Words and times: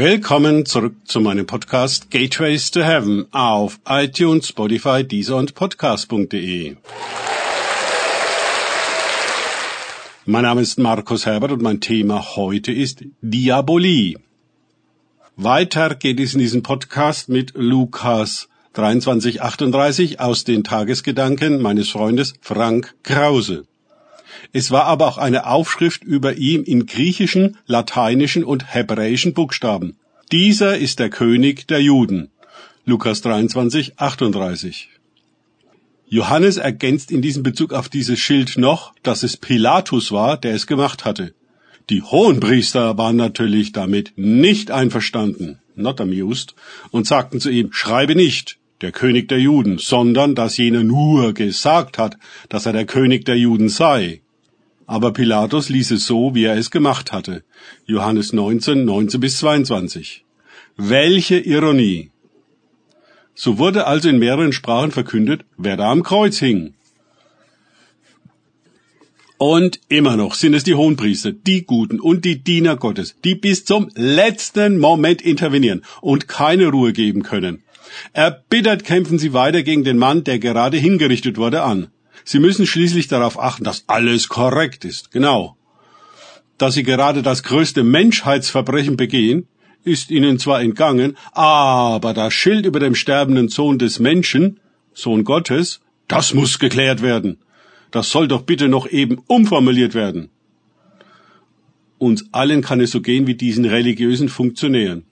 Willkommen 0.00 0.64
zurück 0.64 0.94
zu 1.06 1.20
meinem 1.20 1.44
Podcast 1.44 2.08
Gateways 2.12 2.70
to 2.70 2.84
Heaven 2.84 3.26
auf 3.32 3.80
iTunes, 3.84 4.46
Spotify, 4.46 5.02
Deezer 5.02 5.34
und 5.34 5.56
Podcast.de. 5.56 6.76
Mein 10.24 10.42
Name 10.42 10.60
ist 10.60 10.78
Markus 10.78 11.26
Herbert 11.26 11.50
und 11.50 11.62
mein 11.62 11.80
Thema 11.80 12.36
heute 12.36 12.70
ist 12.70 13.02
Diabolie. 13.22 14.14
Weiter 15.34 15.96
geht 15.96 16.20
es 16.20 16.32
in 16.32 16.38
diesem 16.38 16.62
Podcast 16.62 17.28
mit 17.28 17.54
Lukas 17.56 18.48
2338 18.74 20.20
aus 20.20 20.44
den 20.44 20.62
Tagesgedanken 20.62 21.60
meines 21.60 21.88
Freundes 21.88 22.34
Frank 22.40 22.94
Krause. 23.02 23.64
Es 24.52 24.70
war 24.70 24.84
aber 24.84 25.06
auch 25.08 25.18
eine 25.18 25.46
Aufschrift 25.46 26.04
über 26.04 26.34
ihm 26.36 26.64
in 26.64 26.86
griechischen, 26.86 27.56
lateinischen 27.66 28.44
und 28.44 28.74
hebräischen 28.74 29.34
Buchstaben. 29.34 29.96
Dieser 30.32 30.76
ist 30.78 30.98
der 30.98 31.10
König 31.10 31.66
der 31.68 31.80
Juden. 31.80 32.30
Lukas 32.84 33.20
23, 33.22 33.98
38. 33.98 34.88
Johannes 36.10 36.56
ergänzt 36.56 37.10
in 37.10 37.20
diesem 37.20 37.42
Bezug 37.42 37.72
auf 37.72 37.88
dieses 37.88 38.18
Schild 38.18 38.56
noch, 38.56 38.94
dass 39.02 39.22
es 39.22 39.36
Pilatus 39.36 40.10
war, 40.10 40.38
der 40.38 40.54
es 40.54 40.66
gemacht 40.66 41.04
hatte. 41.04 41.34
Die 41.90 42.02
Hohenpriester 42.02 42.96
waren 42.96 43.16
natürlich 43.16 43.72
damit 43.72 44.12
nicht 44.16 44.70
einverstanden, 44.70 45.58
not 45.74 46.00
amused, 46.00 46.54
und 46.90 47.06
sagten 47.06 47.40
zu 47.40 47.50
ihm, 47.50 47.72
schreibe 47.72 48.14
nicht, 48.14 48.58
der 48.80 48.92
König 48.92 49.28
der 49.28 49.40
Juden, 49.40 49.78
sondern 49.78 50.34
dass 50.34 50.56
jener 50.56 50.84
nur 50.84 51.34
gesagt 51.34 51.98
hat, 51.98 52.16
dass 52.48 52.66
er 52.66 52.72
der 52.72 52.86
König 52.86 53.24
der 53.24 53.36
Juden 53.36 53.68
sei. 53.68 54.20
Aber 54.86 55.12
Pilatus 55.12 55.68
ließ 55.68 55.90
es 55.90 56.06
so, 56.06 56.34
wie 56.34 56.44
er 56.44 56.56
es 56.56 56.70
gemacht 56.70 57.12
hatte. 57.12 57.44
Johannes 57.86 58.32
19, 58.32 58.84
19 58.84 59.20
bis 59.20 59.38
22. 59.38 60.24
Welche 60.76 61.38
Ironie! 61.38 62.10
So 63.34 63.58
wurde 63.58 63.86
also 63.86 64.08
in 64.08 64.18
mehreren 64.18 64.52
Sprachen 64.52 64.90
verkündet, 64.90 65.44
wer 65.56 65.76
da 65.76 65.90
am 65.90 66.02
Kreuz 66.02 66.38
hing. 66.38 66.74
Und 69.36 69.78
immer 69.88 70.16
noch 70.16 70.34
sind 70.34 70.54
es 70.54 70.64
die 70.64 70.74
Hohenpriester, 70.74 71.30
die 71.30 71.62
Guten 71.64 72.00
und 72.00 72.24
die 72.24 72.42
Diener 72.42 72.76
Gottes, 72.76 73.14
die 73.24 73.36
bis 73.36 73.64
zum 73.64 73.88
letzten 73.94 74.78
Moment 74.78 75.22
intervenieren 75.22 75.82
und 76.00 76.26
keine 76.26 76.66
Ruhe 76.68 76.92
geben 76.92 77.22
können. 77.22 77.62
Erbittert 78.12 78.84
kämpfen 78.84 79.18
sie 79.18 79.32
weiter 79.32 79.62
gegen 79.62 79.84
den 79.84 79.98
Mann, 79.98 80.24
der 80.24 80.38
gerade 80.38 80.76
hingerichtet 80.76 81.36
wurde, 81.36 81.62
an. 81.62 81.88
Sie 82.24 82.38
müssen 82.38 82.66
schließlich 82.66 83.08
darauf 83.08 83.38
achten, 83.38 83.64
dass 83.64 83.84
alles 83.86 84.28
korrekt 84.28 84.84
ist. 84.84 85.10
Genau. 85.10 85.56
Dass 86.58 86.74
Sie 86.74 86.82
gerade 86.82 87.22
das 87.22 87.42
größte 87.44 87.84
Menschheitsverbrechen 87.84 88.96
begehen, 88.96 89.46
ist 89.84 90.10
Ihnen 90.10 90.38
zwar 90.38 90.60
entgangen, 90.60 91.16
aber 91.32 92.12
das 92.12 92.34
Schild 92.34 92.66
über 92.66 92.80
dem 92.80 92.94
sterbenden 92.94 93.48
Sohn 93.48 93.78
des 93.78 93.98
Menschen, 94.00 94.60
Sohn 94.92 95.24
Gottes, 95.24 95.80
das 96.08 96.34
muss 96.34 96.58
geklärt 96.58 97.00
werden. 97.00 97.38
Das 97.90 98.10
soll 98.10 98.28
doch 98.28 98.42
bitte 98.42 98.68
noch 98.68 98.88
eben 98.88 99.18
umformuliert 99.28 99.94
werden. 99.94 100.30
Uns 101.98 102.28
allen 102.32 102.60
kann 102.60 102.80
es 102.80 102.90
so 102.90 103.00
gehen 103.00 103.26
wie 103.26 103.34
diesen 103.34 103.64
religiösen 103.64 104.28
Funktionären, 104.28 105.04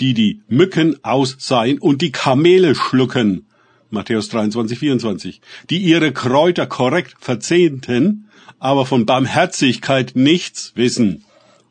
die 0.00 0.14
die 0.14 0.40
Mücken 0.48 1.04
ausseien 1.04 1.78
und 1.78 2.02
die 2.02 2.12
Kamele 2.12 2.74
schlucken, 2.74 3.46
Matthäus 3.90 4.28
23, 4.28 4.78
24, 4.78 5.40
die 5.68 5.78
ihre 5.78 6.12
Kräuter 6.12 6.66
korrekt 6.66 7.16
verzehnten, 7.20 8.28
aber 8.58 8.86
von 8.86 9.04
Barmherzigkeit 9.04 10.12
nichts 10.14 10.72
wissen. 10.76 11.24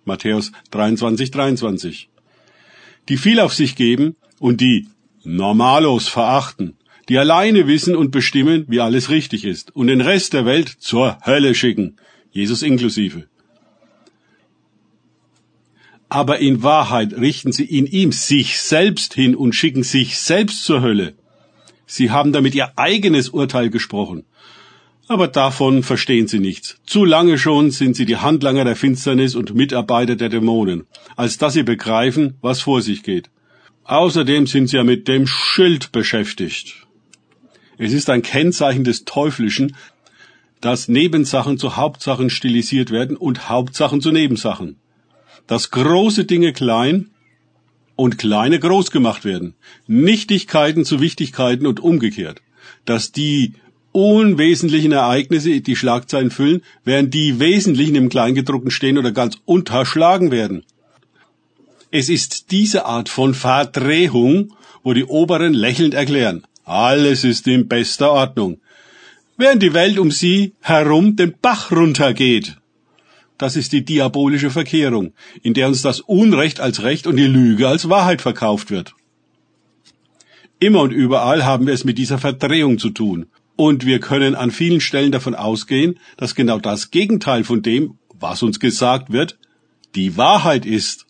Matthäus 0.05 0.52
23, 0.71 1.31
23. 1.31 2.09
Die 3.08 3.17
viel 3.17 3.39
auf 3.39 3.53
sich 3.53 3.75
geben 3.75 4.16
und 4.39 4.61
die 4.61 4.88
Normalos 5.23 6.08
verachten, 6.08 6.77
die 7.08 7.17
alleine 7.17 7.67
wissen 7.67 7.95
und 7.95 8.11
bestimmen, 8.11 8.66
wie 8.67 8.80
alles 8.80 9.09
richtig 9.09 9.45
ist 9.45 9.75
und 9.75 9.88
den 9.88 10.02
Rest 10.02 10.33
der 10.33 10.45
Welt 10.45 10.70
zur 10.70 11.17
Hölle 11.25 11.55
schicken, 11.55 11.98
Jesus 12.31 12.61
inklusive. 12.61 13.27
Aber 16.09 16.39
in 16.39 16.64
Wahrheit 16.64 17.14
richten 17.14 17.52
sie 17.52 17.65
in 17.65 17.86
ihm 17.86 18.11
sich 18.11 18.59
selbst 18.59 19.14
hin 19.14 19.36
und 19.36 19.53
schicken 19.53 19.83
sich 19.83 20.17
selbst 20.17 20.64
zur 20.64 20.81
Hölle. 20.81 21.14
Sie 21.86 22.09
haben 22.11 22.33
damit 22.33 22.55
ihr 22.55 22.77
eigenes 22.77 23.30
Urteil 23.30 23.70
gesprochen. 23.70 24.25
Aber 25.08 25.27
davon 25.27 25.81
verstehen 25.81 26.27
sie 26.27 26.39
nichts. 26.39 26.77
Zu 26.86 27.05
lange 27.05 27.39
schon 27.39 27.71
sind 27.71 27.95
sie 27.95 28.05
die 28.05 28.17
Handlanger 28.17 28.64
der 28.64 28.75
Finsternis 28.75 29.36
und 29.36 29.55
Mitarbeiter 29.55 30.15
der 30.15 30.30
Dämonen, 30.30 30.86
als 31.15 31.37
dass 31.39 31.53
sie 31.53 31.64
begreifen, 31.64 32.36
was 32.42 32.61
vor 32.61 32.81
sich 32.81 33.02
geht. 33.02 33.30
Außerdem 33.86 34.45
sind 34.45 34.67
sie 34.67 34.77
ja 34.77 34.83
mit 34.83 35.08
dem 35.08 35.25
Schild 35.25 35.92
beschäftigt. 35.92 36.86
Es 37.80 37.92
ist 37.92 38.09
ein 38.09 38.21
Kennzeichen 38.21 38.83
des 38.83 39.05
Teuflischen, 39.05 39.75
dass 40.61 40.89
Nebensachen 40.89 41.58
zu 41.58 41.75
Hauptsachen 41.75 42.30
stilisiert 42.30 42.92
werden 42.92 43.17
und 43.17 43.49
Hauptsachen 43.49 44.02
zu 44.02 44.11
Nebensachen. 44.11 44.75
Dass 45.49 45.71
große 45.71 46.26
Dinge 46.26 46.54
klein 46.54 47.10
und 47.95 48.20
kleine 48.20 48.60
groß 48.60 48.92
gemacht 48.92 49.26
werden. 49.26 49.55
Nichtigkeiten 49.87 50.86
zu 50.86 51.02
Wichtigkeiten 51.02 51.65
und 51.65 51.80
umgekehrt. 51.80 52.43
Dass 52.86 53.11
die 53.11 53.54
unwesentlichen 53.92 54.92
Ereignisse 54.92 55.61
die 55.61 55.76
Schlagzeilen 55.76 56.30
füllen, 56.30 56.61
während 56.83 57.15
die 57.15 57.39
wesentlichen 57.39 57.95
im 57.95 58.10
Kleingedruckten 58.10 58.70
stehen 58.70 58.99
oder 58.99 59.11
ganz 59.11 59.39
unterschlagen 59.45 60.30
werden. 60.30 60.64
Es 61.89 62.10
ist 62.10 62.52
diese 62.52 62.86
Art 62.86 63.10
von 63.10 63.33
Verdrehung, 63.33 64.54
wo 64.83 64.93
die 64.93 65.05
Oberen 65.05 65.55
lächelnd 65.55 65.95
erklären, 65.95 66.43
alles 66.64 67.23
ist 67.23 67.48
in 67.48 67.67
bester 67.67 68.11
Ordnung, 68.11 68.60
während 69.36 69.64
die 69.64 69.73
Welt 69.73 69.98
um 69.98 70.11
sie 70.11 70.54
herum 70.61 71.16
den 71.16 71.33
Bach 71.42 71.71
runtergeht. 71.71 72.58
Das 73.39 73.55
ist 73.55 73.72
die 73.72 73.86
diabolische 73.86 74.50
Verkehrung, 74.50 75.14
in 75.42 75.54
der 75.54 75.70
uns 75.70 75.82
das 75.82 76.02
Unrecht 76.02 76.60
als 76.60 76.83
Recht 76.83 77.08
und 77.08 77.16
die 77.16 77.26
Lüge 77.26 77.70
als 77.70 77.89
Wahrheit 77.89 78.22
verkauft 78.22 78.70
wird. 78.70 78.94
Immer 80.60 80.82
und 80.82 80.92
überall 80.92 81.45
haben 81.45 81.66
wir 81.66 81.73
es 81.73 81.86
mit 81.86 81.98
dieser 81.98 82.17
Verdrehung 82.17 82.78
zu 82.80 82.89
tun. 82.89 83.28
Und 83.55 83.86
wir 83.86 84.02
können 84.02 84.36
an 84.36 84.52
vielen 84.52 84.82
Stellen 84.82 85.14
davon 85.14 85.36
ausgehen, 85.36 85.99
dass 86.17 86.36
genau 86.36 86.60
das 86.60 86.92
Gegenteil 86.92 87.45
von 87.45 87.61
dem, 87.61 87.98
was 88.14 88.44
uns 88.44 88.60
gesagt 88.60 89.10
wird, 89.10 89.39
die 89.95 90.17
Wahrheit 90.17 90.66
ist. 90.66 91.05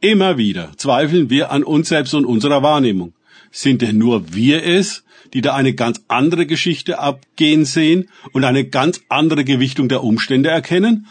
Immer 0.00 0.36
wieder 0.38 0.72
zweifeln 0.76 1.30
wir 1.30 1.52
an 1.52 1.62
uns 1.62 1.88
selbst 1.88 2.12
und 2.14 2.24
unserer 2.24 2.64
Wahrnehmung. 2.64 3.14
Sind 3.52 3.82
denn 3.82 3.98
nur 3.98 4.34
wir 4.34 4.64
es, 4.64 5.04
die 5.32 5.42
da 5.42 5.54
eine 5.54 5.74
ganz 5.74 6.02
andere 6.08 6.44
Geschichte 6.44 6.98
abgehen 6.98 7.64
sehen 7.64 8.08
und 8.32 8.42
eine 8.42 8.64
ganz 8.64 9.00
andere 9.08 9.44
Gewichtung 9.44 9.88
der 9.88 10.02
Umstände 10.02 10.48
erkennen? 10.48 11.06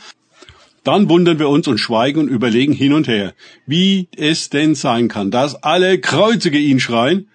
Dann 0.84 1.10
wundern 1.10 1.38
wir 1.38 1.50
uns 1.50 1.68
und 1.68 1.78
schweigen 1.78 2.22
und 2.22 2.28
überlegen 2.28 2.74
hin 2.74 2.94
und 2.94 3.08
her, 3.08 3.34
wie 3.68 4.08
es 4.18 4.50
denn 4.50 4.74
sein 4.74 5.08
kann, 5.08 5.30
dass 5.30 5.56
alle 5.64 6.00
Kreuzige 6.00 6.58
ihn 6.58 6.80
schreien, 6.80 7.28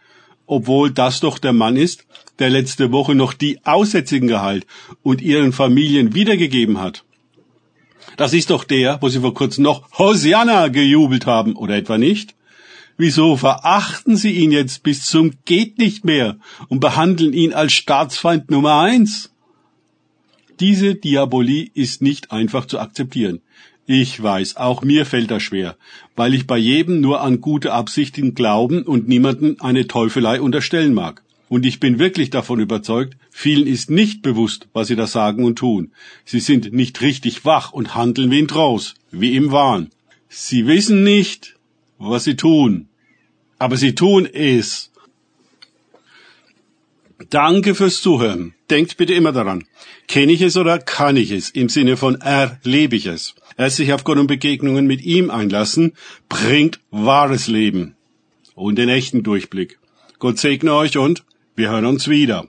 obwohl 0.46 0.90
das 0.90 1.20
doch 1.20 1.38
der 1.38 1.52
Mann 1.52 1.76
ist, 1.76 2.06
der 2.38 2.50
letzte 2.50 2.92
Woche 2.92 3.14
noch 3.14 3.32
die 3.32 3.64
Aussätzigen 3.64 4.28
geheilt 4.28 4.66
und 5.02 5.22
ihren 5.22 5.52
Familien 5.52 6.14
wiedergegeben 6.14 6.80
hat. 6.80 7.04
Das 8.16 8.32
ist 8.32 8.50
doch 8.50 8.64
der, 8.64 8.98
wo 9.00 9.08
sie 9.08 9.20
vor 9.20 9.34
kurzem 9.34 9.64
noch 9.64 9.90
Hosianna 9.98 10.68
gejubelt 10.68 11.26
haben, 11.26 11.54
oder 11.54 11.76
etwa 11.76 11.98
nicht? 11.98 12.34
Wieso 12.96 13.36
verachten 13.36 14.16
sie 14.16 14.32
ihn 14.32 14.52
jetzt 14.52 14.82
bis 14.82 15.04
zum 15.04 15.32
geht 15.44 15.78
nicht 15.78 16.04
mehr 16.04 16.38
und 16.68 16.80
behandeln 16.80 17.34
ihn 17.34 17.52
als 17.52 17.74
Staatsfeind 17.74 18.50
Nummer 18.50 18.80
eins? 18.80 19.32
Diese 20.60 20.94
Diabolie 20.94 21.70
ist 21.74 22.00
nicht 22.00 22.32
einfach 22.32 22.66
zu 22.66 22.78
akzeptieren. 22.78 23.40
Ich 23.86 24.20
weiß, 24.20 24.56
auch 24.56 24.82
mir 24.82 25.06
fällt 25.06 25.30
das 25.30 25.42
schwer, 25.42 25.76
weil 26.16 26.34
ich 26.34 26.46
bei 26.46 26.58
jedem 26.58 27.00
nur 27.00 27.20
an 27.20 27.40
gute 27.40 27.72
Absichten 27.72 28.34
glauben 28.34 28.82
und 28.82 29.06
niemanden 29.06 29.60
eine 29.60 29.86
Teufelei 29.86 30.40
unterstellen 30.40 30.94
mag. 30.94 31.22
Und 31.48 31.64
ich 31.64 31.78
bin 31.78 32.00
wirklich 32.00 32.30
davon 32.30 32.58
überzeugt, 32.58 33.16
vielen 33.30 33.68
ist 33.68 33.88
nicht 33.90 34.22
bewusst, 34.22 34.66
was 34.72 34.88
sie 34.88 34.96
da 34.96 35.06
sagen 35.06 35.44
und 35.44 35.56
tun. 35.56 35.92
Sie 36.24 36.40
sind 36.40 36.72
nicht 36.72 37.00
richtig 37.00 37.44
wach 37.44 37.72
und 37.72 37.94
handeln 37.94 38.30
wie 38.32 38.40
in 38.40 38.48
Trance, 38.48 38.94
wie 39.12 39.36
im 39.36 39.52
Wahn. 39.52 39.90
Sie 40.28 40.66
wissen 40.66 41.04
nicht, 41.04 41.54
was 41.98 42.24
sie 42.24 42.34
tun. 42.34 42.88
Aber 43.58 43.76
sie 43.76 43.94
tun 43.94 44.26
es. 44.26 44.90
Danke 47.30 47.74
fürs 47.74 48.02
Zuhören. 48.02 48.54
Denkt 48.68 48.96
bitte 48.98 49.14
immer 49.14 49.32
daran. 49.32 49.64
Kenne 50.06 50.32
ich 50.32 50.42
es 50.42 50.56
oder 50.56 50.78
kann 50.78 51.16
ich 51.16 51.30
es? 51.30 51.50
Im 51.50 51.68
Sinne 51.68 51.96
von 51.96 52.20
erlebe 52.20 52.96
ich 52.96 53.06
es. 53.06 53.34
Erst 53.56 53.76
sich 53.76 53.92
auf 53.92 54.04
Gott 54.04 54.18
und 54.18 54.26
Begegnungen 54.26 54.86
mit 54.86 55.02
ihm 55.02 55.30
einlassen, 55.30 55.94
bringt 56.28 56.80
wahres 56.90 57.46
Leben 57.46 57.96
und 58.54 58.76
den 58.76 58.90
echten 58.90 59.22
Durchblick. 59.22 59.78
Gott 60.18 60.38
segne 60.38 60.74
euch 60.74 60.98
und 60.98 61.24
wir 61.54 61.70
hören 61.70 61.86
uns 61.86 62.08
wieder. 62.08 62.48